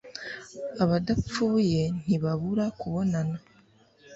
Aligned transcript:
abadapfuye 0.83 1.81
ntibabura 2.03 2.65
kubonana 2.79 3.37